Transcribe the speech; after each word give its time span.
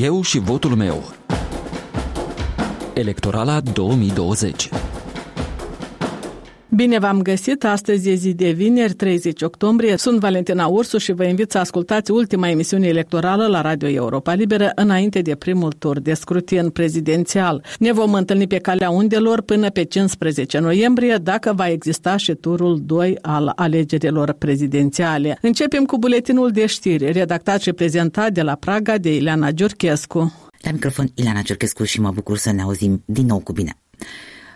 Eu 0.00 0.22
și 0.22 0.38
votul 0.38 0.74
meu. 0.74 1.12
Electorala 2.94 3.60
2020 3.60 4.68
Bine 6.78 6.98
v-am 6.98 7.22
găsit! 7.22 7.64
Astăzi 7.64 8.10
e 8.10 8.14
zi 8.14 8.34
de 8.34 8.50
vineri, 8.50 8.92
30 8.92 9.42
octombrie. 9.42 9.96
Sunt 9.96 10.18
Valentina 10.20 10.66
Ursu 10.66 10.98
și 10.98 11.12
vă 11.12 11.24
invit 11.24 11.50
să 11.50 11.58
ascultați 11.58 12.10
ultima 12.10 12.48
emisiune 12.48 12.86
electorală 12.86 13.46
la 13.46 13.60
Radio 13.60 13.88
Europa 13.88 14.32
Liberă 14.34 14.72
înainte 14.74 15.20
de 15.20 15.34
primul 15.34 15.72
tur 15.72 16.00
de 16.00 16.14
scrutin 16.14 16.70
prezidențial. 16.70 17.64
Ne 17.78 17.92
vom 17.92 18.14
întâlni 18.14 18.46
pe 18.46 18.58
calea 18.58 18.90
undelor 18.90 19.42
până 19.42 19.70
pe 19.70 19.84
15 19.84 20.58
noiembrie, 20.58 21.16
dacă 21.22 21.52
va 21.52 21.68
exista 21.68 22.16
și 22.16 22.34
turul 22.34 22.80
2 22.82 23.18
al 23.22 23.52
alegerilor 23.56 24.32
prezidențiale. 24.32 25.38
Începem 25.40 25.84
cu 25.84 25.98
buletinul 25.98 26.50
de 26.50 26.66
știri, 26.66 27.12
redactat 27.12 27.60
și 27.60 27.72
prezentat 27.72 28.32
de 28.32 28.42
la 28.42 28.54
Praga 28.54 28.98
de 28.98 29.14
Ileana 29.14 29.50
Giurchescu. 29.50 30.50
La 30.62 30.70
microfon 30.70 31.06
Ileana 31.14 31.42
Giurchescu 31.42 31.84
și 31.84 32.00
mă 32.00 32.10
bucur 32.10 32.36
să 32.36 32.52
ne 32.52 32.62
auzim 32.62 33.02
din 33.06 33.26
nou 33.26 33.38
cu 33.38 33.52
bine. 33.52 33.76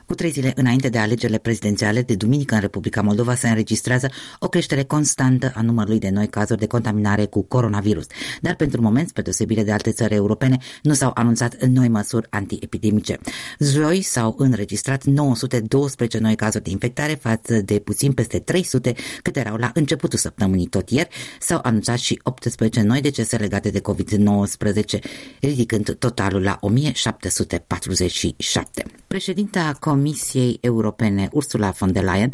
Cu 0.07 0.15
trei 0.15 0.31
zile 0.31 0.53
înainte 0.57 0.89
de 0.89 0.99
alegerile 0.99 1.39
prezidențiale 1.39 2.03
de 2.03 2.15
duminică 2.15 2.55
în 2.55 2.61
Republica 2.61 3.03
Moldova 3.03 3.35
se 3.35 3.49
înregistrează 3.49 4.09
o 4.39 4.49
creștere 4.49 4.83
constantă 4.83 5.53
a 5.55 5.63
numărului 5.63 5.99
de 5.99 6.11
noi 6.11 6.29
cazuri 6.29 6.59
de 6.59 6.67
contaminare 6.67 7.25
cu 7.25 7.43
coronavirus. 7.43 8.07
Dar 8.41 8.55
pentru 8.55 8.81
moment, 8.81 9.09
spre 9.09 9.23
deosebire 9.23 9.63
de 9.63 9.73
alte 9.73 9.91
țări 9.91 10.15
europene, 10.15 10.59
nu 10.83 10.93
s-au 10.93 11.11
anunțat 11.15 11.65
noi 11.65 11.89
măsuri 11.89 12.27
antiepidemice. 12.31 13.19
Joi 13.59 14.03
s-au 14.03 14.35
înregistrat 14.39 15.05
912 15.05 16.19
noi 16.19 16.35
cazuri 16.35 16.65
de 16.65 16.71
infectare 16.71 17.13
față 17.13 17.61
de 17.61 17.79
puțin 17.79 18.13
peste 18.13 18.39
300 18.39 18.95
câte 19.23 19.41
erau 19.41 19.57
la 19.57 19.71
începutul 19.75 20.19
săptămânii 20.19 20.67
tot 20.67 20.91
ieri. 20.91 21.09
S-au 21.41 21.61
anunțat 21.63 21.99
și 21.99 22.21
18 22.23 22.83
noi 22.83 23.01
decese 23.01 23.37
legate 23.37 23.71
de 23.71 23.81
COVID-19, 23.81 24.99
ridicând 25.41 25.97
totalul 25.99 26.43
la 26.43 26.59
1747. 26.61 28.85
Președinta 29.07 29.77
Comisiei 29.93 30.59
Europene, 30.63 31.29
Ursula 31.33 31.71
von 31.71 31.93
der 31.93 32.03
Leyen, 32.03 32.33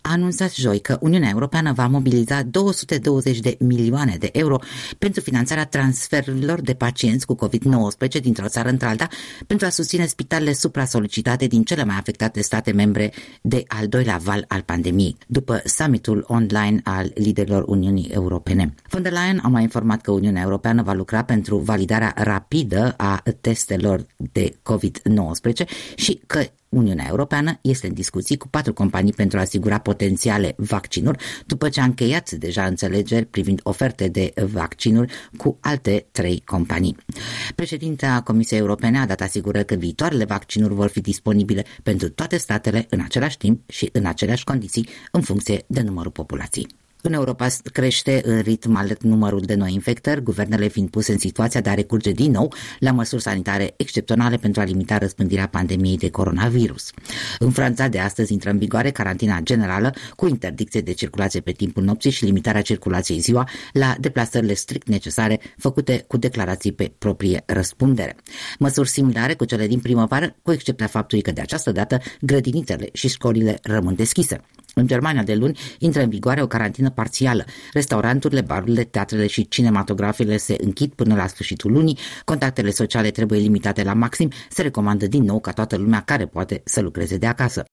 a 0.00 0.12
anunțat 0.12 0.52
joi 0.52 0.80
că 0.80 0.98
Uniunea 1.00 1.28
Europeană 1.32 1.72
va 1.72 1.86
mobiliza 1.86 2.42
220 2.42 3.38
de 3.38 3.56
milioane 3.58 4.16
de 4.18 4.28
euro 4.32 4.58
pentru 4.98 5.20
finanțarea 5.20 5.66
transferurilor 5.66 6.60
de 6.60 6.74
pacienți 6.74 7.26
cu 7.26 7.36
COVID-19 7.36 8.20
dintr-o 8.20 8.48
țară 8.48 8.68
într-alta 8.68 9.08
pentru 9.46 9.66
a 9.66 9.70
susține 9.70 10.06
spitalele 10.06 10.52
supra-solicitate 10.52 11.46
din 11.46 11.62
cele 11.62 11.84
mai 11.84 11.96
afectate 11.96 12.40
state 12.40 12.72
membre 12.72 13.12
de 13.42 13.64
al 13.66 13.86
doilea 13.88 14.16
val 14.22 14.44
al 14.48 14.62
pandemiei, 14.62 15.16
după 15.26 15.62
summitul 15.64 16.24
online 16.28 16.80
al 16.84 17.10
liderilor 17.14 17.64
Uniunii 17.66 18.08
Europene. 18.12 18.74
Von 18.88 19.02
der 19.02 19.12
Leyen 19.12 19.40
a 19.42 19.48
mai 19.48 19.62
informat 19.62 20.00
că 20.00 20.10
Uniunea 20.10 20.42
Europeană 20.42 20.82
va 20.82 20.92
lucra 20.92 21.24
pentru 21.24 21.56
validarea 21.56 22.14
rapidă 22.16 22.94
a 22.96 23.22
testelor 23.40 24.06
de 24.16 24.56
COVID-19 24.62 25.66
și 25.94 26.20
că 26.26 26.40
Uniunea 26.70 27.06
Europeană 27.08 27.58
este 27.60 27.86
în 27.86 27.94
discuții 27.94 28.36
cu 28.36 28.48
patru 28.48 28.72
companii 28.72 29.12
pentru 29.12 29.38
a 29.38 29.40
asigura 29.40 29.78
potențiale 29.78 30.54
vaccinuri, 30.56 31.24
după 31.46 31.68
ce 31.68 31.80
a 31.80 31.84
încheiat 31.84 32.30
deja 32.30 32.64
înțelegeri 32.64 33.24
privind 33.26 33.60
oferte 33.62 34.08
de 34.08 34.32
vaccinuri 34.52 35.12
cu 35.36 35.58
alte 35.60 36.06
trei 36.12 36.42
companii. 36.44 36.96
Președinta 37.54 38.20
Comisiei 38.24 38.58
Europene 38.58 38.98
a 38.98 39.06
dat 39.06 39.20
asigurări 39.20 39.64
că 39.64 39.74
viitoarele 39.74 40.24
vaccinuri 40.24 40.74
vor 40.74 40.88
fi 40.88 41.00
disponibile 41.00 41.64
pentru 41.82 42.10
toate 42.10 42.36
statele 42.36 42.86
în 42.90 43.00
același 43.00 43.36
timp 43.36 43.70
și 43.70 43.88
în 43.92 44.06
aceleași 44.06 44.44
condiții 44.44 44.88
în 45.10 45.20
funcție 45.20 45.62
de 45.66 45.80
numărul 45.80 46.10
populației. 46.10 46.66
În 47.02 47.12
Europa 47.12 47.46
crește 47.72 48.20
în 48.24 48.40
ritm 48.40 48.76
alert 48.76 49.02
numărul 49.02 49.40
de 49.40 49.54
noi 49.54 49.72
infectări, 49.72 50.22
guvernele 50.22 50.68
fiind 50.68 50.90
puse 50.90 51.12
în 51.12 51.18
situația 51.18 51.60
de 51.60 51.70
a 51.70 51.74
recurge 51.74 52.10
din 52.10 52.30
nou 52.30 52.52
la 52.78 52.92
măsuri 52.92 53.22
sanitare 53.22 53.74
excepționale 53.76 54.36
pentru 54.36 54.60
a 54.60 54.64
limita 54.64 54.98
răspândirea 54.98 55.48
pandemiei 55.48 55.96
de 55.96 56.10
coronavirus. 56.10 56.90
În 57.38 57.50
Franța 57.50 57.88
de 57.88 57.98
astăzi 57.98 58.32
intră 58.32 58.50
în 58.50 58.58
vigoare 58.58 58.90
carantina 58.90 59.40
generală 59.40 59.94
cu 60.16 60.26
interdicție 60.26 60.80
de 60.80 60.92
circulație 60.92 61.40
pe 61.40 61.52
timpul 61.52 61.82
nopții 61.82 62.10
și 62.10 62.24
limitarea 62.24 62.62
circulației 62.62 63.18
ziua 63.18 63.48
la 63.72 63.94
deplasările 64.00 64.54
strict 64.54 64.88
necesare 64.88 65.40
făcute 65.56 66.04
cu 66.06 66.16
declarații 66.16 66.72
pe 66.72 66.92
proprie 66.98 67.42
răspundere. 67.46 68.16
Măsuri 68.58 68.88
similare 68.88 69.34
cu 69.34 69.44
cele 69.44 69.66
din 69.66 69.78
primăvară, 69.78 70.36
cu 70.42 70.52
excepția 70.52 70.86
faptului 70.86 71.22
că 71.22 71.30
de 71.30 71.40
această 71.40 71.72
dată 71.72 71.98
grădinițele 72.20 72.88
și 72.92 73.08
școlile 73.08 73.58
rămân 73.62 73.94
deschise. 73.94 74.40
În 74.74 74.86
Germania 74.86 75.22
de 75.22 75.34
luni 75.34 75.58
intră 75.78 76.02
în 76.02 76.08
vigoare 76.08 76.42
o 76.42 76.46
carantină 76.46 76.89
parțială. 76.90 77.44
Restauranturile, 77.72 78.40
barurile, 78.40 78.84
teatrele 78.84 79.26
și 79.26 79.48
cinematografele 79.48 80.36
se 80.36 80.56
închid 80.60 80.92
până 80.92 81.14
la 81.14 81.26
sfârșitul 81.26 81.72
lunii, 81.72 81.98
contactele 82.24 82.70
sociale 82.70 83.10
trebuie 83.10 83.38
limitate 83.38 83.82
la 83.82 83.92
maxim, 83.92 84.30
se 84.48 84.62
recomandă 84.62 85.06
din 85.06 85.22
nou 85.22 85.40
ca 85.40 85.52
toată 85.52 85.76
lumea 85.76 86.02
care 86.04 86.26
poate 86.26 86.60
să 86.64 86.80
lucreze 86.80 87.16
de 87.16 87.26
acasă. 87.26 87.64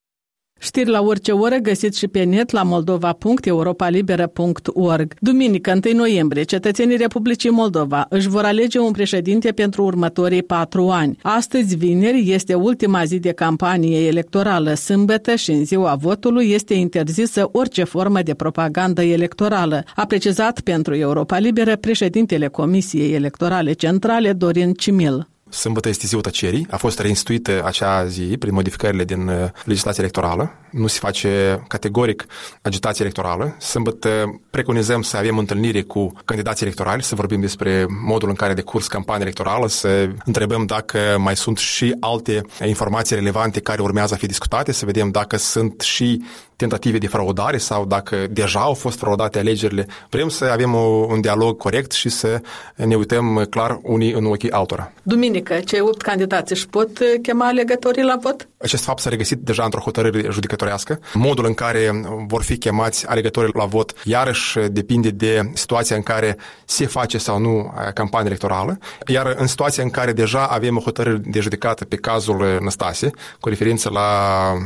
Știri 0.60 0.90
la 0.90 1.02
orice 1.02 1.32
oră 1.32 1.56
găsiți 1.56 2.00
și 2.00 2.08
pe 2.08 2.24
net 2.24 2.52
la 2.52 2.64
moldova.europalibera.org. 2.64 5.14
Duminică, 5.20 5.80
1 5.86 5.98
noiembrie, 5.98 6.44
cetățenii 6.44 6.98
Republicii 6.98 7.50
Moldova 7.50 8.06
își 8.10 8.28
vor 8.28 8.44
alege 8.44 8.80
un 8.80 8.92
președinte 8.92 9.52
pentru 9.52 9.84
următorii 9.84 10.44
patru 10.44 10.90
ani. 10.90 11.18
Astăzi, 11.22 11.76
vineri, 11.76 12.32
este 12.32 12.54
ultima 12.54 13.04
zi 13.04 13.20
de 13.20 13.32
campanie 13.32 14.08
electorală. 14.08 14.74
Sâmbătă 14.74 15.36
și 15.36 15.52
în 15.52 15.66
ziua 15.66 15.96
votului 15.96 16.52
este 16.52 16.74
interzisă 16.74 17.50
orice 17.52 17.84
formă 17.84 18.22
de 18.22 18.34
propagandă 18.34 19.04
electorală, 19.04 19.84
a 19.96 20.06
precizat 20.06 20.60
pentru 20.60 20.96
Europa 20.96 21.38
Liberă 21.38 21.76
președintele 21.76 22.48
Comisiei 22.48 23.14
Electorale 23.14 23.74
Centrale 23.74 24.34
Dorin 24.34 24.74
Cimil. 24.74 25.28
Sâmbătă 25.50 25.90
este 25.90 26.08
ziua 26.08 26.22
tăcerii. 26.22 26.68
A 26.70 26.78
fost 26.78 27.00
reinstituită 27.00 27.62
acea 27.66 28.06
zi 28.06 28.36
prin 28.40 28.54
modificările 28.54 29.04
din 29.04 29.28
uh, 29.28 29.50
legislația 29.66 30.04
electorală. 30.04 30.52
Nu 30.72 30.88
se 30.88 31.00
face 31.00 31.64
categoric 31.68 32.26
agitație 32.62 33.04
electorală. 33.04 33.56
Sâmbătă 33.60 34.40
preconizăm 34.50 35.02
să 35.02 35.18
avem 35.18 35.38
întâlnire 35.38 35.82
cu 35.82 36.14
candidații 36.26 36.66
electorali, 36.66 37.04
să 37.04 37.16
vorbim 37.16 37.40
despre 37.40 37.86
modul 38.06 38.30
în 38.30 38.36
care 38.36 38.54
decurs 38.54 38.88
campania 38.88 39.22
electorală, 39.22 39.68
să 39.68 40.10
întrebăm 40.26 40.66
dacă 40.66 41.00
mai 41.20 41.36
sunt 41.36 41.58
și 41.58 41.96
alte 42.00 42.42
informații 42.66 43.16
relevante 43.16 43.60
care 43.60 43.82
urmează 43.82 44.14
a 44.14 44.18
fi 44.18 44.26
discutate, 44.26 44.72
să 44.72 44.86
vedem 44.86 45.12
dacă 45.12 45.38
sunt 45.38 45.82
și 45.82 46.24
tentative 46.58 46.98
de 46.98 47.08
fraudare 47.08 47.58
sau 47.58 47.86
dacă 47.86 48.28
deja 48.30 48.60
au 48.60 48.74
fost 48.74 48.98
fraudate 48.98 49.40
alegerile. 49.40 49.88
Vrem 50.10 50.30
să 50.30 50.46
avem 50.46 50.74
un 51.10 51.22
dialog 51.22 51.58
corect 51.58 51.92
și 51.92 52.10
să 52.10 52.42
ne 52.76 52.96
uităm 52.96 53.46
clar 53.50 53.80
unii 53.84 54.12
în 54.12 54.26
ochii 54.26 54.52
altora. 54.52 54.92
Duminică, 55.04 55.60
cei 55.66 55.80
opt 55.80 56.02
candidați 56.02 56.52
își 56.52 56.68
pot 56.68 56.90
chema 57.22 57.48
alegătorii 57.48 58.04
la 58.04 58.18
vot? 58.22 58.48
Acest 58.60 58.84
fapt 58.84 59.00
s-a 59.00 59.10
regăsit 59.10 59.38
deja 59.38 59.64
într-o 59.64 59.80
hotărâre 59.80 60.28
judecătorească. 60.32 61.00
Modul 61.14 61.46
în 61.46 61.54
care 61.54 61.92
vor 62.28 62.44
fi 62.44 62.58
chemați 62.58 63.08
alegătorii 63.08 63.52
la 63.54 63.66
vot 63.66 63.94
iarăși 64.04 64.60
depinde 64.60 65.10
de 65.10 65.52
situația 65.54 65.96
în 65.96 66.02
care 66.02 66.38
se 66.66 66.86
face 66.86 67.18
sau 67.18 67.40
nu 67.40 67.74
campania 67.94 68.28
electorală, 68.28 68.78
iar 69.08 69.36
în 69.38 69.48
situația 69.48 69.84
în 69.84 69.90
care 69.90 70.12
deja 70.14 70.44
avem 70.44 70.78
o 70.78 70.80
hotărâre 70.80 71.22
de 71.26 71.40
judecată 71.40 71.86
pe 71.86 71.96
cazul 71.96 72.58
Năstase, 72.62 73.12
cu 73.40 73.50
referință 73.50 73.90
la 73.90 74.10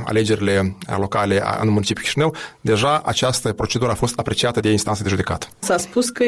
alegerile 0.05 0.77
locale 0.97 1.43
în 1.61 1.69
municipiul 1.69 2.05
Chișinău, 2.05 2.35
deja 2.61 3.01
această 3.05 3.53
procedură 3.53 3.91
a 3.91 3.95
fost 3.95 4.19
apreciată 4.19 4.59
de 4.59 4.71
instanță 4.71 5.03
de 5.03 5.09
judecată. 5.09 5.47
S-a 5.59 5.77
spus 5.77 6.09
că 6.09 6.23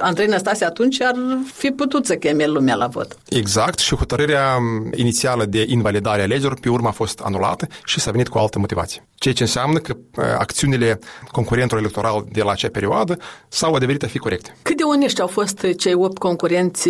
Andrei 0.00 0.26
Năstase 0.26 0.64
atunci 0.64 1.02
ar 1.02 1.14
fi 1.54 1.70
putut 1.70 2.06
să 2.06 2.14
cheme 2.14 2.46
lumea 2.46 2.74
la 2.74 2.86
vot. 2.86 3.16
Exact 3.28 3.78
și 3.78 3.94
hotărârea 3.94 4.58
inițială 4.94 5.44
de 5.44 5.64
invalidare 5.68 6.20
a 6.20 6.22
alegerilor 6.22 6.58
pe 6.60 6.68
urmă 6.68 6.88
a 6.88 6.94
fost 6.96 7.20
anulată 7.20 7.66
și 7.84 8.00
s-a 8.00 8.10
venit 8.10 8.28
cu 8.28 8.38
altă 8.38 8.58
motivație. 8.58 9.06
Ceea 9.14 9.34
ce 9.34 9.42
înseamnă 9.42 9.78
că 9.78 9.96
acțiunile 10.38 10.98
concurentului 11.30 11.82
electoral 11.82 12.24
de 12.32 12.42
la 12.42 12.50
acea 12.50 12.68
perioadă 12.68 13.18
s-au 13.48 13.74
adeverit 13.74 14.02
a 14.02 14.06
fi 14.06 14.18
corecte. 14.18 14.56
Cât 14.62 14.76
de 14.76 14.82
onești 14.82 15.20
au 15.20 15.26
fost 15.26 15.66
cei 15.76 15.94
opt 15.94 16.18
concurenți 16.18 16.88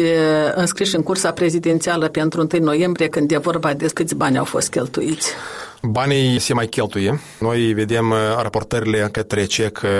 înscriși 0.55 0.97
în 0.97 1.03
cursa 1.03 1.31
prezidențială 1.31 2.09
pentru 2.09 2.47
1 2.53 2.65
noiembrie 2.65 3.09
când 3.09 3.31
e 3.31 3.37
vorba 3.37 3.75
de 3.75 3.87
câți 3.87 4.15
bani 4.15 4.39
au 4.39 4.45
fost 4.45 4.71
cheltuiți? 4.71 5.31
Banii 5.83 6.39
se 6.39 6.55
mai 6.55 6.67
cheltuie. 6.67 7.21
Noi 7.41 7.73
vedem 7.73 8.11
uh, 8.11 8.17
raportările 8.43 9.09
către 9.13 9.45
CEC 9.45 9.81
uh, 9.85 9.91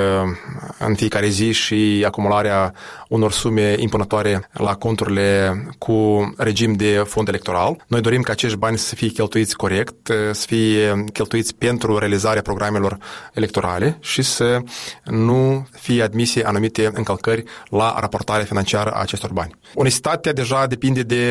în 0.79 0.95
fiecare 0.95 1.29
zi 1.29 1.53
și 1.53 2.03
acumularea 2.07 2.75
unor 3.09 3.33
sume 3.33 3.75
impunătoare 3.79 4.49
la 4.53 4.75
conturile 4.75 5.57
cu 5.79 6.33
regim 6.37 6.73
de 6.73 7.03
fond 7.07 7.29
electoral. 7.29 7.85
Noi 7.87 8.01
dorim 8.01 8.23
ca 8.23 8.33
acești 8.33 8.57
bani 8.57 8.79
să 8.79 8.95
fie 8.95 9.09
cheltuiți 9.09 9.57
corect, 9.57 10.09
uh, 10.09 10.17
să 10.33 10.45
fie 10.47 11.05
cheltuiți 11.13 11.55
pentru 11.55 11.99
realizarea 11.99 12.43
programelor 12.43 12.99
electorale 13.33 13.99
și 14.01 14.23
să 14.23 14.59
nu 15.05 15.69
fie 15.71 16.03
admise 16.03 16.45
anumite 16.45 16.91
încălcări 16.95 17.45
la 17.69 17.97
raportarea 18.01 18.45
financiară 18.45 18.91
a 18.91 19.01
acestor 19.01 19.33
bani. 19.33 19.55
Onestitatea 19.75 20.33
deja 20.33 20.67
depinde 20.67 21.03
de 21.03 21.23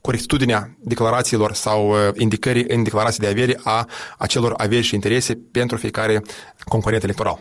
corectitudinea 0.00 0.70
declarațiilor 0.78 1.52
sau 1.52 1.94
indicării 2.16 2.64
în 2.68 2.82
declarații 2.82 3.20
de 3.20 3.26
avere 3.26 3.60
a 3.64 3.86
acelor 4.18 4.54
averi 4.56 4.82
și 4.82 4.94
interese 4.94 5.38
pentru 5.52 5.76
fiecare 5.76 6.22
concurent 6.64 7.02
electoral. 7.02 7.40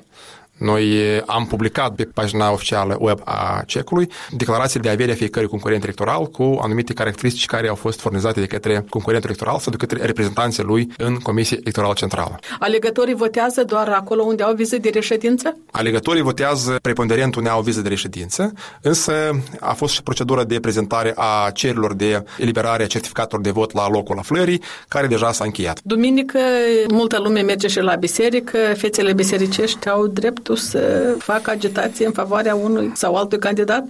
Noi 0.59 1.21
am 1.25 1.45
publicat 1.45 1.95
pe 1.95 2.03
pagina 2.13 2.51
oficială 2.51 2.97
web 2.99 3.19
a 3.23 3.63
cecului 3.65 4.09
declarațiile 4.29 4.81
de 4.81 4.89
avere 4.89 5.11
a 5.11 5.15
fiecărui 5.15 5.49
concurent 5.49 5.83
electoral 5.83 6.25
cu 6.25 6.59
anumite 6.61 6.93
caracteristici 6.93 7.45
care 7.45 7.67
au 7.67 7.75
fost 7.75 7.99
furnizate 7.99 8.39
de 8.39 8.45
către 8.45 8.85
concurentul 8.89 9.29
electoral 9.29 9.59
sau 9.59 9.71
de 9.71 9.77
către 9.77 10.05
reprezentanții 10.05 10.63
lui 10.63 10.91
în 10.97 11.15
Comisia 11.15 11.57
Electorală 11.61 11.93
Centrală. 11.93 12.39
Alegătorii 12.59 13.13
votează 13.13 13.63
doar 13.63 13.87
acolo 13.87 14.23
unde 14.23 14.43
au 14.43 14.53
viză 14.53 14.77
de 14.77 14.89
reședință? 14.89 15.57
Alegătorii 15.71 16.21
votează 16.21 16.79
preponderent 16.81 17.35
unde 17.35 17.49
au 17.49 17.61
viză 17.61 17.81
de 17.81 17.89
reședință, 17.89 18.53
însă 18.81 19.13
a 19.59 19.73
fost 19.73 19.93
și 19.93 20.03
procedura 20.03 20.43
de 20.43 20.59
prezentare 20.59 21.13
a 21.15 21.51
cererilor 21.53 21.93
de 21.93 22.23
eliberare 22.37 22.83
a 22.83 22.87
certificatelor 22.87 23.43
de 23.43 23.51
vot 23.51 23.73
la 23.73 23.89
locul 23.89 24.17
aflării, 24.17 24.61
care 24.87 25.07
deja 25.07 25.31
s-a 25.31 25.43
încheiat. 25.43 25.79
Duminică 25.83 26.39
multă 26.89 27.19
lume 27.19 27.41
merge 27.41 27.67
și 27.67 27.79
la 27.79 27.95
biserică, 27.95 28.57
fețele 28.77 29.13
bisericești 29.13 29.89
au 29.89 30.07
dreptul 30.49 30.79
să 30.79 31.15
facă 31.17 31.51
agitație 31.51 32.05
în 32.05 32.11
favoarea 32.11 32.55
unui 32.55 32.91
sau 32.93 33.15
altui 33.15 33.39
candidat? 33.39 33.83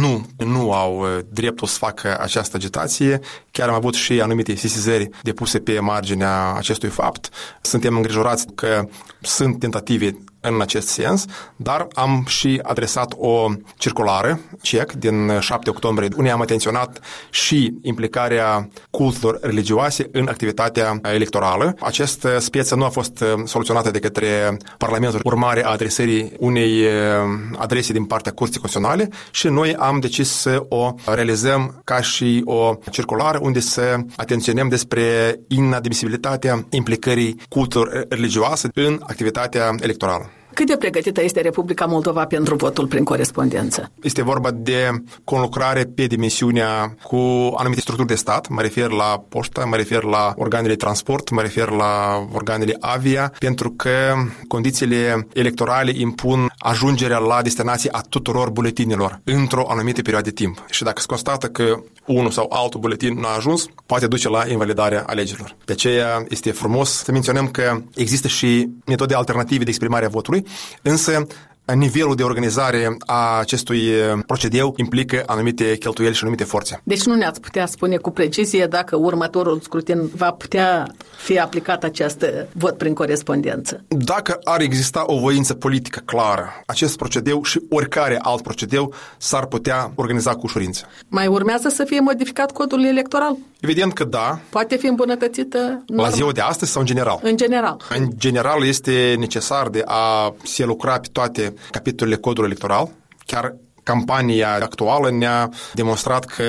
Nu, 0.00 0.26
nu 0.36 0.72
au 0.72 0.98
uh, 0.98 1.18
dreptul 1.32 1.66
să 1.66 1.78
facă 1.78 2.18
această 2.20 2.56
agitație. 2.56 3.20
Chiar 3.50 3.68
am 3.68 3.74
avut 3.74 3.94
și 3.94 4.20
anumite 4.20 4.54
sesizări 4.54 5.08
depuse 5.22 5.58
pe 5.58 5.80
marginea 5.80 6.54
acestui 6.56 6.88
fapt. 6.88 7.28
Suntem 7.60 7.96
îngrijorați 7.96 8.46
că 8.54 8.88
sunt 9.20 9.58
tentative 9.58 10.16
în 10.42 10.60
acest 10.60 10.88
sens, 10.88 11.24
dar 11.56 11.86
am 11.92 12.24
și 12.26 12.60
adresat 12.62 13.14
o 13.16 13.48
circulară, 13.76 14.40
CEC, 14.62 14.92
din 14.92 15.38
7 15.40 15.70
octombrie, 15.70 16.08
unde 16.16 16.30
am 16.30 16.40
atenționat 16.40 17.00
și 17.30 17.74
implicarea 17.82 18.68
cultelor 18.90 19.38
religioase 19.42 20.08
în 20.12 20.28
activitatea 20.28 20.98
electorală. 21.02 21.74
Această 21.80 22.38
speță 22.38 22.74
nu 22.74 22.84
a 22.84 22.88
fost 22.88 23.24
soluționată 23.44 23.90
de 23.90 23.98
către 23.98 24.56
Parlamentul 24.78 25.20
urmare 25.24 25.64
a 25.64 25.70
adresării 25.70 26.32
unei 26.38 26.84
adrese 27.56 27.92
din 27.92 28.04
partea 28.04 28.32
Curții 28.32 28.60
Constituționale 28.60 29.08
și 29.30 29.48
noi 29.48 29.74
am 29.74 30.00
decis 30.00 30.30
să 30.30 30.64
o 30.68 30.94
realizăm 31.06 31.80
ca 31.84 32.00
și 32.00 32.42
o 32.44 32.74
circulară 32.90 33.38
unde 33.42 33.60
să 33.60 33.96
atenționăm 34.16 34.68
despre 34.68 35.36
inadmisibilitatea 35.48 36.66
implicării 36.70 37.40
cultelor 37.48 38.06
religioase 38.08 38.68
în 38.74 39.00
activitatea 39.02 39.74
electorală. 39.80 40.30
Cât 40.54 40.66
de 40.66 40.76
pregătită 40.76 41.22
este 41.22 41.40
Republica 41.40 41.84
Moldova 41.84 42.24
pentru 42.24 42.54
votul 42.54 42.86
prin 42.86 43.04
corespondență? 43.04 43.90
Este 44.02 44.22
vorba 44.22 44.50
de 44.50 44.90
conlucrare 45.24 45.84
pe 45.84 46.06
dimensiunea 46.06 46.96
cu 47.02 47.16
anumite 47.56 47.80
structuri 47.80 48.08
de 48.08 48.14
stat, 48.14 48.48
mă 48.48 48.60
refer 48.60 48.90
la 48.90 49.24
poștă, 49.28 49.66
mă 49.68 49.76
refer 49.76 50.02
la 50.02 50.34
organele 50.36 50.68
de 50.68 50.76
transport, 50.76 51.30
mă 51.30 51.40
refer 51.40 51.68
la 51.70 52.26
organele 52.32 52.76
avia, 52.80 53.32
pentru 53.38 53.70
că 53.70 54.14
condițiile 54.48 55.26
electorale 55.32 55.92
impun 55.94 56.52
ajungerea 56.58 57.18
la 57.18 57.42
destinație 57.42 57.90
a 57.92 58.00
tuturor 58.08 58.50
buletinilor 58.50 59.20
într-o 59.24 59.66
anumită 59.70 60.02
perioadă 60.02 60.28
de 60.28 60.34
timp. 60.34 60.64
Și 60.70 60.82
dacă 60.82 61.00
se 61.00 61.06
constată 61.06 61.46
că 61.46 61.82
unul 62.06 62.30
sau 62.30 62.46
altul 62.50 62.80
buletin 62.80 63.14
nu 63.14 63.26
a 63.26 63.36
ajuns, 63.36 63.66
poate 63.86 64.06
duce 64.06 64.28
la 64.28 64.44
invalidarea 64.48 65.04
alegerilor. 65.06 65.56
De 65.64 65.72
aceea 65.72 66.24
este 66.28 66.50
frumos 66.50 66.90
să 66.90 67.12
menționăm 67.12 67.48
că 67.48 67.82
există 67.94 68.28
și 68.28 68.68
metode 68.86 69.14
alternative 69.14 69.64
de 69.64 69.68
exprimare 69.68 70.04
a 70.04 70.08
votului, 70.08 70.41
însă 70.82 71.26
nivelul 71.74 72.14
de 72.14 72.22
organizare 72.22 72.96
a 73.06 73.38
acestui 73.38 73.90
procedeu 74.26 74.74
implică 74.76 75.22
anumite 75.26 75.76
cheltuieli 75.76 76.14
și 76.14 76.20
anumite 76.22 76.44
forțe. 76.44 76.80
Deci 76.84 77.02
nu 77.02 77.14
ne-ați 77.14 77.40
putea 77.40 77.66
spune 77.66 77.96
cu 77.96 78.10
precizie 78.10 78.66
dacă 78.66 78.96
următorul 78.96 79.60
scrutin 79.60 80.10
va 80.16 80.30
putea 80.30 80.86
fi 81.16 81.38
aplicat 81.38 81.84
acest 81.84 82.24
vot 82.52 82.76
prin 82.76 82.94
corespondență? 82.94 83.84
Dacă 83.88 84.38
ar 84.44 84.60
exista 84.60 85.04
o 85.06 85.18
voință 85.18 85.54
politică 85.54 86.02
clară, 86.04 86.62
acest 86.66 86.96
procedeu 86.96 87.42
și 87.42 87.60
oricare 87.70 88.18
alt 88.22 88.42
procedeu 88.42 88.94
s-ar 89.18 89.46
putea 89.46 89.92
organiza 89.94 90.30
cu 90.30 90.40
ușurință. 90.42 90.86
Mai 91.08 91.26
urmează 91.26 91.68
să 91.68 91.84
fie 91.84 92.00
modificat 92.00 92.52
codul 92.52 92.84
electoral? 92.84 93.36
Evident 93.60 93.92
că 93.92 94.04
da. 94.04 94.38
Poate 94.48 94.76
fi 94.76 94.86
îmbunătățită 94.86 95.82
norma. 95.86 96.08
La 96.08 96.14
ziua 96.14 96.32
de 96.32 96.40
astăzi 96.40 96.70
sau 96.70 96.80
în 96.80 96.86
general? 96.86 97.18
În 97.22 97.36
general. 97.36 97.80
În 97.98 98.10
general 98.16 98.66
este 98.66 99.14
necesar 99.18 99.68
de 99.68 99.82
a 99.86 100.34
se 100.42 100.64
lucra 100.64 100.98
pe 100.98 101.08
toate 101.12 101.51
capitolele 101.70 102.16
codului 102.16 102.48
electoral, 102.50 102.90
chiar 103.26 103.56
campania 103.82 104.54
actuală 104.54 105.10
ne-a 105.10 105.50
demonstrat 105.74 106.24
că 106.24 106.44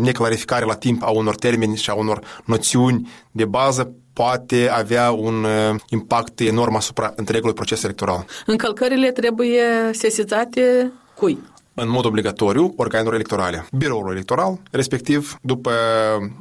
neclarificarea 0.00 0.66
la 0.66 0.74
timp 0.74 1.02
a 1.02 1.10
unor 1.10 1.34
termeni 1.34 1.76
și 1.76 1.90
a 1.90 1.94
unor 1.94 2.20
noțiuni 2.44 3.08
de 3.30 3.44
bază 3.44 3.92
poate 4.12 4.68
avea 4.70 5.10
un 5.10 5.44
uh, 5.44 5.80
impact 5.88 6.40
enorm 6.40 6.74
asupra 6.74 7.12
întregului 7.16 7.54
proces 7.54 7.82
electoral. 7.82 8.24
Încălcările 8.46 9.10
trebuie 9.10 9.62
sesizate 9.92 10.92
cui? 11.14 11.38
în 11.78 11.88
mod 11.88 12.04
obligatoriu 12.04 12.72
organelor 12.76 13.14
electorale. 13.14 13.66
Biroul 13.72 14.10
electoral, 14.10 14.58
respectiv 14.70 15.38
după 15.42 15.70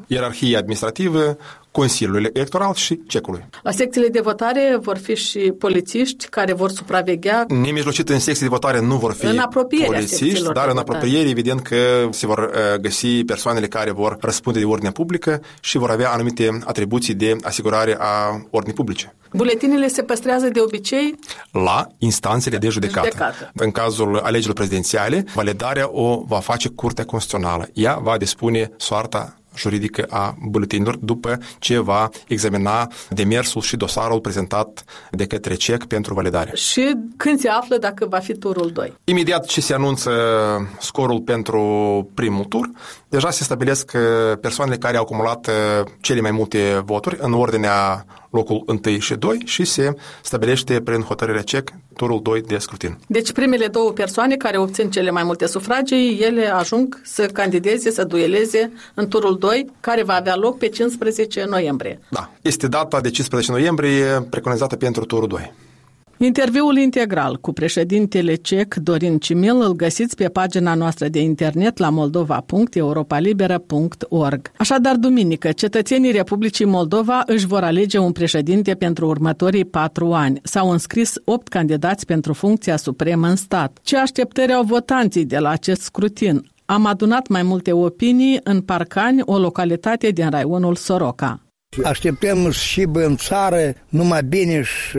ierarhie 0.07 0.57
administrativă, 0.57 1.37
Consiliului 1.75 2.29
Electoral 2.33 2.73
și 2.73 2.99
cecului. 3.07 3.45
La 3.63 3.71
secțiile 3.71 4.07
de 4.07 4.19
votare 4.19 4.77
vor 4.81 4.97
fi 4.97 5.15
și 5.15 5.39
polițiști 5.39 6.27
care 6.27 6.53
vor 6.53 6.69
supraveghea. 6.69 7.45
Nemijlocit 7.47 8.09
în 8.09 8.19
secții 8.19 8.43
de 8.43 8.49
votare 8.49 8.81
nu 8.81 8.95
vor 8.95 9.13
fi 9.13 9.25
în 9.25 9.43
polițiști, 9.85 10.51
dar 10.53 10.69
în 10.69 10.77
apropiere 10.77 11.29
evident 11.29 11.61
că 11.61 11.75
se 12.11 12.25
vor 12.25 12.39
uh, 12.39 12.79
găsi 12.81 13.23
persoanele 13.23 13.67
care 13.67 13.91
vor 13.91 14.17
răspunde 14.19 14.59
de 14.59 14.65
ordine 14.65 14.91
publică 14.91 15.41
și 15.59 15.77
vor 15.77 15.89
avea 15.89 16.11
anumite 16.11 16.59
atribuții 16.65 17.13
de 17.13 17.35
asigurare 17.41 17.97
a 17.99 18.41
ordinii 18.49 18.75
publice. 18.75 19.15
Buletinele 19.33 19.87
se 19.87 20.01
păstrează 20.01 20.47
de 20.47 20.59
obicei 20.59 21.15
la 21.51 21.87
instanțele 21.97 22.57
de 22.57 22.69
judecată. 22.69 23.07
judecată. 23.11 23.51
În 23.55 23.71
cazul 23.71 24.17
alegerilor 24.17 24.55
prezidențiale, 24.55 25.25
validarea 25.33 25.89
o 25.91 26.23
va 26.27 26.39
face 26.39 26.69
Curtea 26.69 27.05
Constituțională. 27.05 27.67
Ea 27.73 27.99
va 28.01 28.17
dispune 28.17 28.71
soarta 28.77 29.35
juridică 29.57 30.05
a 30.09 30.35
buletinilor 30.49 30.95
după 30.95 31.39
ce 31.59 31.79
va 31.79 32.09
examina 32.27 32.91
demersul 33.09 33.61
și 33.61 33.77
dosarul 33.77 34.19
prezentat 34.19 34.83
de 35.11 35.25
către 35.25 35.53
CEC 35.53 35.85
pentru 35.85 36.13
validare. 36.13 36.51
Și 36.55 36.95
când 37.17 37.39
se 37.39 37.49
află 37.49 37.77
dacă 37.77 38.05
va 38.09 38.19
fi 38.19 38.37
turul 38.37 38.71
2? 38.71 38.93
Imediat 39.03 39.45
ce 39.45 39.61
se 39.61 39.73
anunță 39.73 40.11
scorul 40.79 41.21
pentru 41.21 41.61
primul 42.13 42.43
tur, 42.43 42.69
deja 43.09 43.29
se 43.29 43.43
stabilesc 43.43 43.91
uh, 43.95 44.37
persoanele 44.41 44.77
care 44.77 44.97
au 44.97 45.03
acumulat 45.03 45.47
uh, 45.47 45.87
cele 46.01 46.21
mai 46.21 46.31
multe 46.31 46.81
voturi 46.85 47.17
în 47.19 47.33
ordinea 47.33 48.05
locul 48.35 48.63
1 48.85 48.99
și 48.99 49.15
2 49.15 49.41
și 49.45 49.63
se 49.63 49.95
stabilește 50.21 50.81
prin 50.81 51.01
hotărârea 51.01 51.41
CEC 51.41 51.71
turul 51.95 52.19
2 52.23 52.41
de 52.41 52.57
scrutin. 52.57 52.97
Deci 53.07 53.31
primele 53.31 53.67
două 53.67 53.91
persoane 53.91 54.35
care 54.35 54.57
obțin 54.57 54.89
cele 54.89 55.11
mai 55.11 55.23
multe 55.23 55.45
sufragii, 55.45 56.19
ele 56.21 56.47
ajung 56.47 57.01
să 57.03 57.25
candideze, 57.25 57.91
să 57.91 58.03
dueleze 58.03 58.71
în 58.93 59.07
turul 59.07 59.37
2, 59.37 59.71
care 59.79 60.03
va 60.03 60.13
avea 60.13 60.35
loc 60.35 60.57
pe 60.57 60.67
15 60.67 61.45
noiembrie. 61.49 61.99
Da, 62.09 62.31
este 62.41 62.67
data 62.67 63.01
de 63.01 63.09
15 63.09 63.51
noiembrie 63.51 64.27
preconizată 64.29 64.75
pentru 64.75 65.05
turul 65.05 65.27
2. 65.27 65.53
Interviul 66.25 66.77
integral 66.77 67.37
cu 67.37 67.53
președintele 67.53 68.35
cec 68.35 68.75
Dorin 68.75 69.17
Cimil 69.17 69.61
îl 69.61 69.75
găsiți 69.75 70.15
pe 70.15 70.27
pagina 70.27 70.73
noastră 70.73 71.07
de 71.07 71.21
internet 71.21 71.77
la 71.77 71.89
moldova.europalibera.org. 71.89 74.51
Așadar, 74.57 74.95
duminică, 74.95 75.51
cetățenii 75.51 76.11
Republicii 76.11 76.65
Moldova 76.65 77.23
își 77.25 77.45
vor 77.45 77.63
alege 77.63 77.97
un 77.97 78.11
președinte 78.11 78.73
pentru 78.73 79.07
următorii 79.07 79.65
patru 79.65 80.13
ani. 80.13 80.39
S-au 80.43 80.71
înscris 80.71 81.13
opt 81.25 81.47
candidați 81.47 82.05
pentru 82.05 82.33
funcția 82.33 82.77
supremă 82.77 83.27
în 83.27 83.35
stat. 83.35 83.77
Ce 83.81 83.97
așteptări 83.97 84.53
au 84.53 84.63
votanții 84.63 85.25
de 85.25 85.37
la 85.37 85.49
acest 85.49 85.81
scrutin? 85.81 86.51
Am 86.65 86.85
adunat 86.85 87.27
mai 87.27 87.43
multe 87.43 87.71
opinii 87.71 88.39
în 88.43 88.61
Parcani, 88.61 89.21
o 89.25 89.37
localitate 89.37 90.09
din 90.09 90.29
raionul 90.29 90.75
Soroca. 90.75 91.44
Așteptăm 91.83 92.51
și 92.51 92.87
în 92.93 93.17
țară 93.17 93.73
numai 93.89 94.23
bine 94.23 94.61
și 94.61 94.97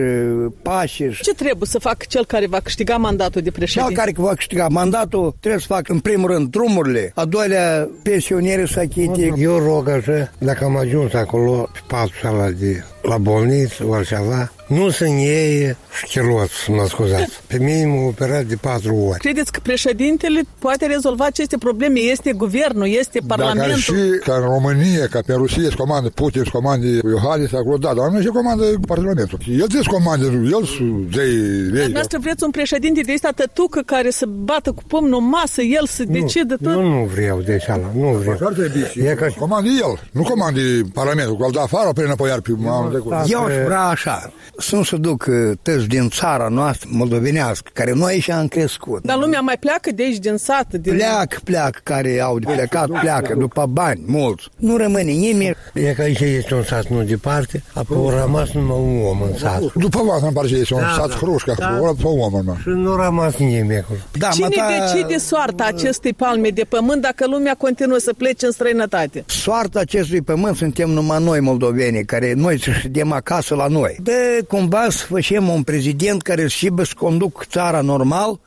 pace. 0.61 1.17
Ce 1.21 1.33
trebuie 1.33 1.67
să 1.67 1.79
facă 1.79 2.05
cel 2.09 2.25
care 2.25 2.47
va 2.47 2.59
câștiga 2.59 2.97
mandatul 2.97 3.41
de 3.41 3.51
președinte? 3.51 3.93
Cel 3.93 4.03
care 4.03 4.11
va 4.15 4.33
câștiga 4.33 4.67
mandatul 4.67 5.35
trebuie 5.39 5.61
să 5.61 5.67
facă 5.67 5.91
în 5.91 5.99
primul 5.99 6.31
rând 6.31 6.49
drumurile, 6.49 7.11
a 7.15 7.25
doilea 7.25 7.89
pensionierii 8.03 8.67
să 8.67 8.79
achite. 8.79 9.33
Eu 9.37 9.57
rog 9.57 9.89
așa, 9.89 10.31
dacă 10.37 10.63
am 10.63 10.77
ajuns 10.77 11.13
acolo 11.13 11.69
pe 11.73 11.79
patru 11.87 12.13
sala 12.21 12.49
de 12.49 12.83
la 13.01 13.17
bolniță, 13.17 13.85
orice 13.85 14.15
ceva, 14.15 14.51
nu 14.67 14.89
sunt 14.89 15.09
ei 15.09 15.75
șchiloți, 16.03 16.71
mă 16.71 16.85
scuzați. 16.87 17.39
Pe 17.47 17.57
mine 17.57 17.85
m-au 17.85 18.07
operat 18.07 18.43
de 18.43 18.55
patru 18.55 18.95
ori. 18.95 19.19
Credeți 19.19 19.51
că 19.51 19.59
președintele 19.63 20.41
poate 20.59 20.85
rezolva 20.85 21.25
aceste 21.25 21.57
probleme? 21.57 21.99
Este 21.99 22.31
guvernul, 22.33 22.87
este 22.87 23.19
parlamentul? 23.27 23.69
Dacă 23.69 23.79
și 23.79 24.19
ca 24.19 24.33
în 24.35 24.41
România, 24.41 25.07
ca 25.09 25.19
pe 25.25 25.33
Rusia 25.33 25.63
îți 25.65 25.75
comandă 25.75 26.09
Putin, 26.09 26.41
îți 26.41 26.51
comandă 26.51 26.87
Iohannis, 26.87 27.53
acolo, 27.53 27.77
da, 27.77 27.93
dar 27.93 28.09
nu 28.09 28.21
și 28.21 28.27
comandă 28.27 28.63
parlamentul. 28.87 29.39
El 29.59 29.67
ți 29.67 29.89
comandă, 29.89 30.25
el 30.25 30.65
zei 31.13 31.33
ei. 31.81 31.91
Dar 31.91 32.05
vreți 32.19 32.43
un 32.43 32.51
președinte 32.51 33.01
de 33.01 33.11
ăsta 33.13 33.29
tătucă 33.35 33.81
care 33.85 34.09
să 34.09 34.25
bată 34.25 34.71
cu 34.71 34.83
pumnul 34.87 35.19
în 35.19 35.27
masă, 35.27 35.61
el 35.61 35.85
să 35.87 36.03
nu, 36.07 36.19
decidă 36.19 36.55
tot? 36.63 36.73
Nu, 36.73 36.81
nu 36.81 37.09
vreau 37.13 37.39
de 37.39 37.57
cealaltă, 37.65 37.97
nu 37.97 38.07
vreau. 38.07 38.33
Așa 38.33 38.53
e 38.95 39.15
ca... 39.15 39.27
Comandă 39.39 39.69
el, 39.69 40.09
nu 40.11 40.23
comandă 40.23 40.61
parlamentul, 40.93 41.35
cu 41.35 41.43
al 41.43 41.51
da 41.51 41.61
afară, 41.61 41.91
prin 41.93 42.05
înapoi 42.05 42.29
pe 42.29 42.51
trecut. 42.89 43.13
Eu 43.27 43.43
aș 43.43 43.53
vrea 43.65 43.81
așa, 43.81 44.31
sunt 44.57 44.85
să 44.85 44.97
duc 44.97 45.25
uh, 45.29 45.57
tăți 45.61 45.87
din 45.87 46.09
țara 46.09 46.47
noastră 46.47 46.89
moldovenească, 46.91 47.69
care 47.73 47.93
noi 47.93 48.19
și 48.19 48.31
am 48.31 48.47
crescut. 48.47 49.03
Dar 49.03 49.17
lumea 49.17 49.39
mai 49.39 49.57
pleacă 49.59 49.91
de 49.91 50.03
aici, 50.03 50.17
din 50.17 50.37
sat? 50.37 50.73
Din... 50.73 50.93
Pleacă, 50.93 51.37
pleacă, 51.43 51.79
care 51.83 52.19
au 52.21 52.39
de 52.39 52.51
plecat, 52.51 52.89
pleacă, 52.99 53.35
după 53.37 53.65
bani, 53.69 54.03
mulți. 54.05 54.47
Nu 54.57 54.77
rămâne 54.77 55.11
nimeni. 55.11 55.55
E 55.73 55.93
că 55.93 56.01
aici 56.01 56.19
este 56.19 56.53
un 56.53 56.63
sat 56.63 56.87
nu 56.87 57.03
departe, 57.03 57.63
apoi 57.73 58.13
a 58.13 58.19
rămas 58.19 58.51
numai 58.51 58.77
un 58.77 59.05
om 59.05 59.21
în 59.21 59.37
sat. 59.37 59.73
După 59.73 60.01
voastră 60.03 60.25
îmi 60.25 60.35
pare 60.35 60.47
este 60.47 60.73
un 60.73 60.79
da, 60.79 60.93
sat 60.97 61.09
da, 61.09 61.15
hrușca, 61.15 61.53
da. 61.57 61.79
după 61.87 62.07
om 62.07 62.33
om. 62.33 62.55
Și 62.61 62.67
nu 62.67 62.91
a 62.91 63.03
rămas 63.03 63.35
nimeni 63.35 63.77
acolo. 63.77 63.99
Da, 64.11 64.27
Cine 64.29 64.47
ta... 64.47 64.67
decide 64.93 65.17
soarta 65.17 65.63
acestei 65.63 66.13
palme 66.13 66.49
de 66.49 66.63
pământ 66.69 67.01
dacă 67.01 67.27
lumea 67.27 67.55
continuă 67.55 67.97
să 67.97 68.13
plece 68.13 68.45
în 68.45 68.51
străinătate? 68.51 69.23
Soarta 69.25 69.79
acestui 69.79 70.21
pământ 70.21 70.55
suntem 70.55 70.89
numai 70.89 71.23
noi 71.23 71.39
moldovenii, 71.39 72.05
care 72.05 72.33
noi 72.35 72.57
să 72.77 72.83
ședem 72.83 73.11
acasă 73.11 73.55
la 73.55 73.67
noi. 73.67 73.97
De 74.01 74.45
cumva 74.47 74.87
să 74.89 75.05
facem 75.05 75.47
un 75.49 75.63
prezident 75.63 76.21
care 76.21 76.47
și 76.47 76.71
să 76.77 76.91
conduc 76.97 77.45
țara 77.49 77.81
normal, 77.81 78.39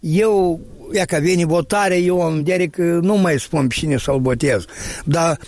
eu, 0.00 0.60
ia 0.92 1.04
că 1.04 1.18
vine 1.20 1.44
votare, 1.44 1.96
eu 1.96 2.22
am 2.22 2.34
vedere 2.34 2.66
că 2.66 2.82
nu 2.82 3.14
mai 3.14 3.38
spun 3.38 3.66
pe 3.66 3.74
cine 3.74 3.96
să-l 3.96 4.20
votez. 4.20 4.64
Dar 5.04 5.38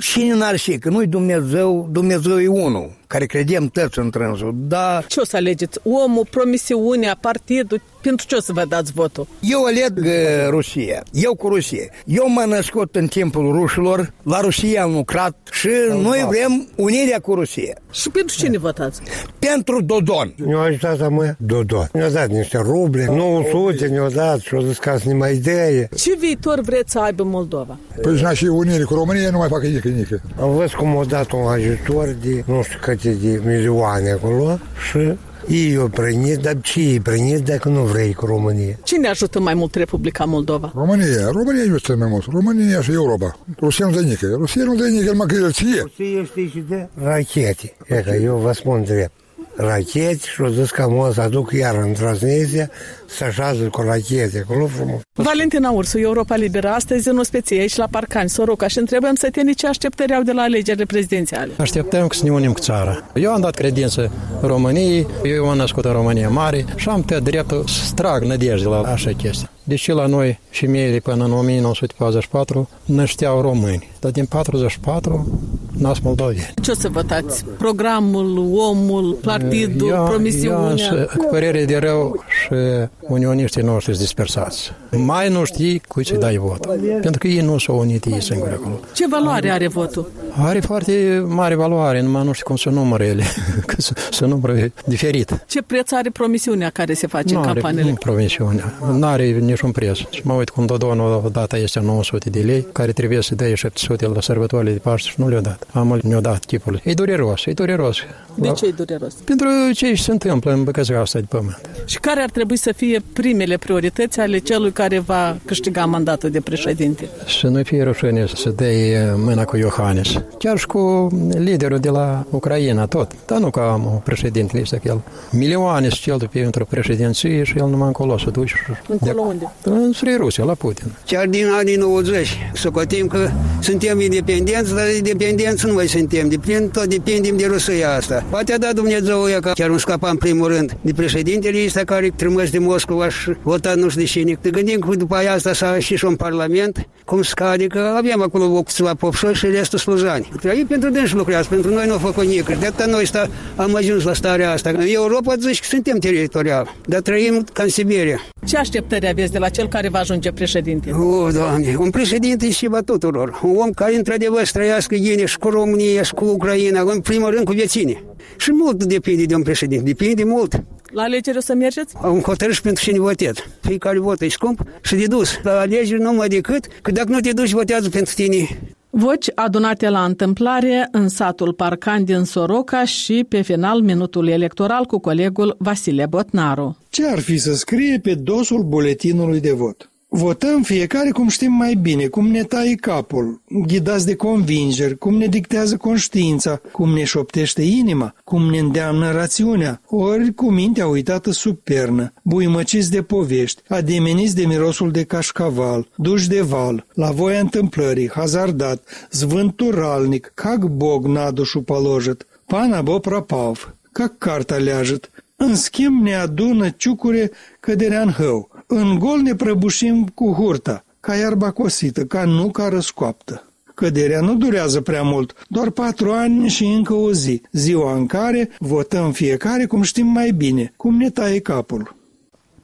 cine 0.00 0.34
n-ar 0.34 0.56
ști, 0.56 0.78
că 0.78 0.88
nu-i 0.88 1.06
Dumnezeu, 1.06 1.88
Dumnezeu 1.92 2.40
e 2.40 2.48
unul, 2.48 2.90
care 3.06 3.26
credem 3.26 3.68
toți 3.68 3.98
în 3.98 4.10
trânsul, 4.10 4.54
dar 4.56 5.06
Ce 5.06 5.20
o 5.20 5.24
să 5.24 5.36
alegeți? 5.36 5.78
Omul, 5.82 6.26
promisiunea, 6.30 7.18
partidul? 7.20 7.80
Pentru 8.06 8.26
ce 8.26 8.34
o 8.34 8.40
să 8.40 8.52
vă 8.52 8.64
dați 8.68 8.92
votul? 8.92 9.26
Eu 9.40 9.64
aleg 9.64 9.98
uh, 9.98 10.10
Rusia. 10.48 11.02
Eu 11.12 11.34
cu 11.34 11.48
Rusia. 11.48 11.84
Eu 12.04 12.28
m-am 12.28 12.48
născut 12.48 12.96
în 12.96 13.06
timpul 13.06 13.52
rușilor, 13.52 14.12
la 14.22 14.40
Rusia 14.40 14.82
am 14.82 14.92
lucrat 14.92 15.36
și 15.52 15.68
noi 16.02 16.26
vrem 16.28 16.68
unirea 16.76 17.18
cu 17.18 17.34
Rusia. 17.34 17.74
Și 17.92 18.10
pentru 18.10 18.36
cine 18.36 18.58
votați? 18.58 19.00
Pentru 19.38 19.80
Dodon. 19.82 20.34
Ne-a 20.36 20.58
ajutat 20.58 21.00
a 21.00 21.08
mă 21.08 21.34
Dodon. 21.38 21.88
Ne-a 21.92 22.10
dat 22.10 22.28
niște 22.28 22.58
ruble, 22.58 23.06
900 23.06 23.86
ne-a 23.86 24.08
dat 24.08 24.40
și 24.40 24.54
a 24.54 24.62
zis 24.66 24.78
că 24.78 24.96
să 24.98 25.08
ne 25.08 25.14
mai 25.14 25.34
idee. 25.34 25.88
Ce 25.96 26.14
viitor 26.18 26.60
vreți 26.60 26.92
să 26.92 26.98
aibă 26.98 27.22
Moldova? 27.22 27.78
Păi 28.02 28.16
și 28.16 28.34
și 28.34 28.44
unire 28.44 28.82
cu 28.82 28.94
România 28.94 29.30
nu 29.30 29.38
mai 29.38 29.48
facă 29.48 29.66
nică, 29.66 29.88
nică. 29.88 30.22
Am 30.40 30.54
văzut 30.54 30.76
cum 30.76 30.96
au 30.96 31.04
dat 31.04 31.32
un 31.32 31.46
ajutor 31.46 32.16
de 32.22 32.44
nu 32.46 32.62
știu 32.62 32.78
câte 32.82 33.10
de 33.10 33.40
milioane 33.44 34.10
acolo 34.10 34.58
și 34.90 35.16
ei 35.48 35.76
au 35.76 35.88
primit, 35.88 36.36
dar 36.36 36.60
ce 36.60 36.80
ei 36.80 37.00
primit 37.00 37.44
dacă 37.44 37.68
nu 37.68 37.82
vrei 37.82 38.14
cu 38.14 38.26
România? 38.26 38.78
Cine 38.82 39.08
ajută 39.08 39.40
mai 39.40 39.54
mult 39.54 39.74
Republica 39.74 40.24
Moldova? 40.24 40.72
România, 40.74 41.28
România 41.30 41.64
nu 41.66 41.74
este 41.74 41.94
mai 41.94 42.08
mult. 42.08 42.24
România 42.30 42.80
și 42.80 42.92
Europa. 42.92 43.38
Rusia 43.60 43.86
nu 43.86 43.92
dă 43.92 44.00
nică. 44.00 44.34
Rusia 44.38 44.64
nu 44.64 44.74
dă 44.74 44.86
nică, 44.86 45.10
numai 45.10 45.26
că 45.26 45.34
el 45.34 45.52
ție. 45.52 45.84
Ce 45.96 46.02
ești 46.02 46.50
și 46.50 46.64
de 46.68 46.88
rachete. 46.94 47.76
E 47.86 47.94
că 47.94 48.14
eu 48.14 48.36
vă 48.36 48.52
spun 48.52 48.84
drept. 48.84 49.12
Rachete 49.56 50.18
și 50.34 50.40
au 50.40 50.48
zis 50.48 50.70
că 50.70 50.82
am 50.82 50.96
o 50.96 51.12
să 51.12 51.20
aduc 51.20 51.52
iar 51.52 51.74
în 51.74 51.92
Transnistria 51.92 52.70
să 53.06 53.24
așează 53.24 53.62
cu 53.64 53.80
rachete 53.80 54.44
acolo 54.48 54.66
frumos. 54.66 55.00
Valentina 55.12 55.70
Ursu, 55.70 55.98
Europa 55.98 56.36
Liberă, 56.36 56.68
astăzi 56.68 57.08
în 57.08 57.18
ospeție 57.18 57.60
aici 57.60 57.76
la 57.76 57.86
Parcani, 57.90 58.28
Soroca 58.28 58.66
și 58.68 58.78
întrebăm 58.78 59.14
sătenii 59.14 59.54
ce 59.54 59.66
așteptări 59.66 60.14
au 60.14 60.22
de 60.22 60.32
la 60.32 60.42
alegerile 60.42 60.84
prezidențiale. 60.84 61.50
Așteptăm 61.56 62.08
să 62.10 62.24
ne 62.24 62.30
unim 62.30 62.52
cu 62.52 62.60
țara. 62.60 63.04
Eu 63.14 63.32
am 63.32 63.40
dat 63.40 63.54
credință 63.54 64.10
României, 64.42 65.06
eu 65.24 65.48
am 65.48 65.56
născut 65.56 65.84
în 65.84 65.92
România 65.92 66.28
mare 66.28 66.64
și 66.76 66.88
am 66.88 67.02
tot 67.02 67.22
dreptul 67.24 67.64
să 67.66 67.92
trag 67.94 68.22
nădejde 68.22 68.66
la 68.68 68.80
așa 68.80 69.10
chestie. 69.16 69.48
Deși 69.64 69.90
la 69.90 70.06
noi 70.06 70.38
femeile 70.50 70.98
până 70.98 71.24
în 71.24 71.32
1944 71.32 72.68
nășteau 72.84 73.40
români, 73.40 73.90
dar 74.00 74.10
din 74.10 74.24
44 74.24 75.40
nas 75.78 75.98
moldoveni. 75.98 76.54
Ce 76.62 76.70
o 76.70 76.74
să 76.74 76.88
votați? 76.88 77.44
Programul, 77.58 78.52
omul, 78.56 79.12
partidul, 79.22 79.88
Eu- 79.88 79.94
Eu 79.96 80.04
promisiunea? 80.04 80.76
sunt 80.76 81.06
cu 81.16 81.26
părere 81.30 81.64
de 81.64 81.76
rău 81.76 82.24
și 82.42 82.88
unioniștii 83.08 83.62
noștri 83.62 83.92
sunt 83.92 84.04
dispersați. 84.04 84.72
Mai 84.90 85.28
nu 85.28 85.44
știi 85.44 85.82
cui 85.88 86.06
să 86.06 86.16
dai 86.16 86.36
vot. 86.36 86.66
Pentru 87.00 87.18
că 87.18 87.26
ei 87.26 87.40
nu 87.40 87.58
s-au 87.58 87.78
unit 87.78 88.04
ei 88.04 88.22
singuri 88.22 88.52
acolo. 88.52 88.80
Ce 88.94 89.06
valoare 89.08 89.50
are 89.50 89.68
votul? 89.68 90.10
Are 90.38 90.60
foarte 90.60 91.24
mare 91.28 91.54
valoare, 91.54 92.00
numai 92.02 92.24
nu 92.24 92.32
știu 92.32 92.46
cum 92.46 92.56
să 92.56 92.68
numără 92.68 93.04
ele, 93.04 93.24
că 93.66 93.74
să, 93.78 93.92
să 94.10 94.26
numără 94.26 94.70
diferit. 94.84 95.44
Ce 95.46 95.62
preț 95.62 95.92
are 95.92 96.10
promisiunea 96.10 96.70
care 96.70 96.94
se 96.94 97.06
face 97.06 97.34
Nu 97.34 97.40
în 97.40 97.48
are 97.48 97.60
campaniile? 97.60 97.96
promisiune, 98.00 98.64
nu 98.92 99.06
are 99.06 99.26
niciun 99.26 99.70
preț. 99.70 99.96
Și 99.96 100.20
mă 100.22 100.32
uit 100.32 100.48
cum 100.48 100.66
Dodon 100.66 101.00
odată 101.00 101.58
este 101.58 101.80
900 101.80 102.30
de 102.30 102.40
lei, 102.40 102.66
care 102.72 102.92
trebuie 102.92 103.22
să 103.22 103.34
dea 103.34 103.54
700 103.54 104.06
la 104.06 104.20
sărbătorile 104.20 104.72
de 104.72 104.78
Paște 104.78 105.08
și 105.08 105.14
nu 105.20 105.28
le-a 105.28 105.40
dat. 105.40 105.66
Am 105.72 106.00
ne-a 106.02 106.20
dat 106.20 106.44
chipul. 106.44 106.80
E 106.84 106.92
dureros, 106.94 107.46
e 107.46 107.52
dureros. 107.52 107.96
De 108.34 108.48
ce 108.48 108.66
e 108.66 108.70
dureros? 108.70 109.14
Pentru 109.14 109.46
ce 109.74 109.94
se 109.94 110.10
întâmplă 110.10 110.52
în 110.52 110.64
băcăzia 110.64 111.00
asta 111.00 111.18
de 111.18 111.26
pământ. 111.28 111.60
Și 111.84 111.98
care 111.98 112.20
ar 112.20 112.30
trebui 112.30 112.56
să 112.56 112.72
fie 112.76 112.95
primele 113.12 113.56
priorități 113.56 114.20
ale 114.20 114.38
celui 114.38 114.72
care 114.72 114.98
va 114.98 115.36
câștiga 115.44 115.84
mandatul 115.84 116.30
de 116.30 116.40
președinte? 116.40 117.08
Să 117.40 117.46
nu 117.46 117.62
fie 117.62 117.82
rușine 117.82 118.26
să 118.34 118.50
dea 118.50 119.14
mâna 119.16 119.44
cu 119.44 119.56
Iohannis. 119.56 120.12
Chiar 120.38 120.58
și 120.58 120.66
cu 120.66 121.08
liderul 121.38 121.78
de 121.78 121.88
la 121.88 122.26
Ucraina, 122.30 122.86
tot. 122.86 123.12
Dar 123.26 123.38
nu 123.38 123.50
ca 123.50 123.70
am 123.72 124.00
președintele 124.04 124.62
ăsta, 124.62 124.76
că 124.76 124.88
el 124.88 125.00
milioane 125.30 125.88
să 125.88 125.96
cheltuie 126.02 126.42
pentru 126.42 126.64
președinție 126.64 127.42
și 127.42 127.58
el 127.58 127.66
numai 127.68 127.86
încolo 127.86 128.18
să 128.18 128.30
duce. 128.30 128.54
Încolo 128.88 129.20
unde? 129.20 129.52
Înspre 129.62 130.16
Rusia, 130.16 130.44
la 130.44 130.54
Putin. 130.54 130.86
Chiar 131.06 131.26
din 131.26 131.46
anii 131.58 131.76
90, 131.76 132.38
să 132.54 132.70
cotim 132.70 133.06
că 133.06 133.30
suntem 133.60 134.00
independenți, 134.00 134.74
dar 134.74 134.84
independenți 134.96 135.66
nu 135.66 135.72
mai 135.72 135.86
suntem. 135.86 136.28
Depinde, 136.28 136.68
tot 136.72 136.84
depindem 136.86 137.36
de 137.36 137.46
Rusia 137.46 137.94
asta. 137.94 138.24
Poate 138.30 138.52
a 138.52 138.58
dat 138.58 138.74
Dumnezeu 138.74 139.28
ea 139.28 139.40
că 139.40 139.50
chiar 139.54 139.68
nu 139.68 139.78
scapa 139.78 140.10
în 140.10 140.16
primul 140.16 140.48
rând 140.48 140.76
de 140.80 140.92
președintele 140.92 141.64
ăsta 141.66 141.80
care 141.84 142.12
trimis 142.16 142.50
de 142.50 142.58
Moscova 142.58 142.85
și 143.08 143.30
vota 143.42 143.74
nu 143.74 143.88
știu 143.88 144.00
de 144.00 144.06
cine. 144.06 144.38
Te 144.40 144.50
gândim 144.50 144.78
că 144.78 144.96
după 144.96 145.14
aia 145.14 145.32
asta 145.32 145.52
s-a 145.52 145.74
ieșit 145.74 145.98
și 145.98 146.04
un 146.04 146.16
parlament, 146.16 146.88
cum 147.04 147.22
scade, 147.22 147.66
că 147.66 147.94
avem 147.96 148.22
acolo 148.22 148.62
câțiva 148.62 148.94
popșori 148.94 149.36
și 149.38 149.46
restul 149.46 149.78
slujani. 149.78 150.28
Ei 150.44 150.64
pentru 150.68 150.90
dânsi 150.90 151.14
lucrează, 151.14 151.46
pentru 151.50 151.70
noi 151.70 151.86
nu 151.86 151.92
au 151.92 151.98
făcut 151.98 152.24
nicăieri. 152.24 152.60
De 152.60 152.66
atâta 152.66 152.86
noi 152.86 153.06
sta, 153.06 153.28
am 153.56 153.74
ajuns 153.74 154.02
la 154.02 154.12
starea 154.12 154.52
asta. 154.52 154.70
În 154.70 154.84
Europa 154.86 155.34
zici 155.36 155.60
că 155.60 155.66
suntem 155.68 155.98
teritorial, 155.98 156.76
dar 156.86 157.00
trăim 157.00 157.46
ca 157.52 157.62
în 157.62 157.68
Siberia. 157.68 158.20
Ce 158.46 158.56
așteptări 158.56 159.08
aveți 159.08 159.32
de 159.32 159.38
la 159.38 159.48
cel 159.48 159.68
care 159.68 159.88
va 159.88 159.98
ajunge 159.98 160.32
președinte? 160.32 160.90
O, 160.92 161.30
Doamne, 161.30 161.76
un 161.78 161.90
președinte 161.90 162.50
și 162.50 162.66
va 162.68 162.80
tuturor. 162.80 163.40
Un 163.42 163.56
om 163.56 163.70
care, 163.70 163.96
într-adevăr, 163.96 164.44
să 164.44 164.52
trăiască 164.52 164.96
bine 165.00 165.24
și 165.24 165.38
cu 165.38 165.48
România 165.48 166.02
și 166.02 166.12
cu 166.12 166.24
Ucraina, 166.24 166.80
în 166.80 167.00
primul 167.00 167.30
rând 167.30 167.44
cu 167.44 167.52
vieține. 167.52 168.02
Și 168.36 168.50
mult 168.52 168.84
depinde 168.84 169.24
de 169.24 169.34
un 169.34 169.42
președinte, 169.42 169.84
depinde 169.84 170.24
mult. 170.24 170.64
La 170.96 171.02
alegeri 171.02 171.36
o 171.36 171.40
să 171.40 171.54
mergeți? 171.54 171.94
Am 172.02 172.20
hotărât 172.20 172.54
și 172.54 172.60
pentru 172.60 172.84
cine 172.84 172.98
votez. 172.98 173.34
Fiecare 173.60 173.98
vot 173.98 174.20
e 174.20 174.28
scump 174.28 174.62
și 174.82 174.94
de 174.94 175.06
dus. 175.06 175.38
La 175.42 175.58
alegeri 175.58 176.00
numai 176.00 176.28
decât 176.28 176.66
că 176.82 176.90
dacă 176.90 177.08
nu 177.10 177.20
te 177.20 177.32
duci, 177.32 177.50
votează 177.50 177.88
pentru 177.88 178.14
tine. 178.14 178.60
Voci 178.90 179.26
adunate 179.34 179.88
la 179.88 180.04
întâmplare 180.04 180.88
în 180.90 181.08
satul 181.08 181.52
Parcan 181.52 182.04
din 182.04 182.24
Soroca 182.24 182.84
și 182.84 183.24
pe 183.28 183.40
final 183.40 183.80
minutul 183.80 184.28
electoral 184.28 184.84
cu 184.84 184.98
colegul 184.98 185.56
Vasile 185.58 186.06
Botnaru. 186.06 186.76
Ce 186.88 187.06
ar 187.06 187.18
fi 187.18 187.38
să 187.38 187.54
scrie 187.54 187.98
pe 188.02 188.14
dosul 188.14 188.62
buletinului 188.62 189.40
de 189.40 189.52
vot? 189.52 189.90
Votăm 190.16 190.62
fiecare 190.62 191.10
cum 191.10 191.28
știm 191.28 191.52
mai 191.52 191.74
bine, 191.74 192.06
cum 192.06 192.26
ne 192.26 192.42
taie 192.42 192.74
capul, 192.74 193.40
ghidați 193.48 194.06
de 194.06 194.14
convingeri, 194.14 194.98
cum 194.98 195.14
ne 195.16 195.26
dictează 195.26 195.76
conștiința, 195.76 196.60
cum 196.72 196.92
ne 196.92 197.04
șoptește 197.04 197.62
inima, 197.62 198.14
cum 198.24 198.50
ne 198.50 198.58
îndeamnă 198.58 199.12
rațiunea, 199.12 199.80
ori 199.86 200.34
cu 200.34 200.50
mintea 200.50 200.86
uitată 200.86 201.30
sub 201.30 201.56
pernă, 201.56 202.12
buimăciți 202.22 202.90
de 202.90 203.02
povești, 203.02 203.62
ademeniți 203.68 204.34
de 204.34 204.46
mirosul 204.46 204.90
de 204.90 205.04
cașcaval, 205.04 205.88
duși 205.96 206.28
de 206.28 206.40
val, 206.40 206.86
la 206.94 207.10
voia 207.10 207.40
întâmplării, 207.40 208.10
hazardat, 208.10 209.08
zvânturalnic, 209.10 210.32
cac 210.34 210.64
bog 210.64 211.06
nadușu 211.06 211.60
palojet, 211.60 212.26
panabo 212.46 212.92
boprapav, 212.92 213.74
cac 213.92 214.18
carta 214.18 214.56
leajăt, 214.56 215.10
în 215.36 215.54
schimb 215.54 216.02
ne 216.02 216.14
adună 216.14 216.68
ciucure 216.68 217.30
căderea 217.60 218.02
în 218.02 218.10
hău, 218.10 218.55
în 218.66 218.98
gol 218.98 219.20
ne 219.20 219.34
prăbușim 219.34 220.06
cu 220.14 220.32
hurta, 220.32 220.84
ca 221.00 221.14
iarba 221.14 221.50
cosită, 221.50 222.04
ca 222.04 222.24
nu 222.24 222.50
ca 222.50 222.68
răscoaptă. 222.68 223.50
Căderea 223.74 224.20
nu 224.20 224.34
durează 224.34 224.80
prea 224.80 225.02
mult, 225.02 225.34
doar 225.48 225.70
patru 225.70 226.12
ani 226.12 226.48
și 226.48 226.64
încă 226.64 226.94
o 226.94 227.12
zi, 227.12 227.42
ziua 227.52 227.94
în 227.94 228.06
care 228.06 228.48
votăm 228.58 229.12
fiecare 229.12 229.66
cum 229.66 229.82
știm 229.82 230.06
mai 230.06 230.30
bine, 230.30 230.72
cum 230.76 230.96
ne 230.96 231.10
taie 231.10 231.40
capul. 231.40 231.95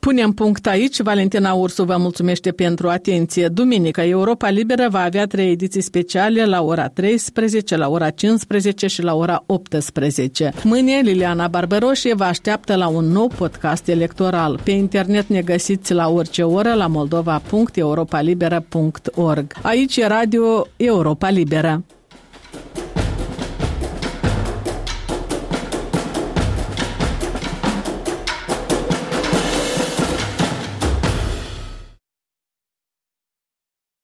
Punem 0.07 0.33
punct 0.33 0.67
aici. 0.67 1.01
Valentina 1.01 1.53
Ursu 1.53 1.85
vă 1.85 1.97
mulțumește 1.97 2.53
pentru 2.53 2.89
atenție. 2.89 3.49
Duminică, 3.49 4.01
Europa 4.01 4.49
Liberă 4.49 4.87
va 4.91 5.03
avea 5.03 5.27
trei 5.27 5.51
ediții 5.51 5.81
speciale 5.81 6.45
la 6.45 6.63
ora 6.63 6.89
13, 6.89 7.77
la 7.77 7.89
ora 7.89 8.11
15 8.11 8.87
și 8.87 9.03
la 9.03 9.15
ora 9.15 9.43
18. 9.47 10.53
Mâine, 10.65 11.01
Liliana 11.01 11.49
Barbaroșie 11.49 12.15
vă 12.15 12.25
așteaptă 12.25 12.77
la 12.77 12.89
un 12.89 13.05
nou 13.05 13.31
podcast 13.37 13.89
electoral. 13.89 14.61
Pe 14.65 14.71
internet 14.71 15.27
ne 15.27 15.41
găsiți 15.41 15.93
la 15.93 16.09
orice 16.09 16.43
oră 16.43 16.75
la 16.75 16.87
moldova.europalibera.org. 16.87 19.53
Aici 19.63 19.97
e 19.97 20.07
Radio 20.07 20.67
Europa 20.77 21.29
Liberă. 21.29 21.85